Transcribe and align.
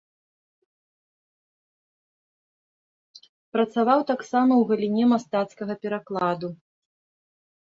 Працаваў 3.57 4.03
таксама 4.13 4.51
ў 4.57 4.71
галіне 4.73 5.05
мастацкага 5.13 5.73
перакладу. 5.87 6.47